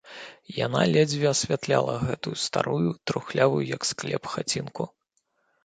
Яна 0.65 0.79
ледзьве 0.93 1.27
асвятляла 1.33 1.95
гэтую 2.07 2.35
старую, 2.45 2.89
трухлявую, 3.13 3.63
як 3.75 3.81
склеп, 3.91 4.23
хацінку. 4.35 4.91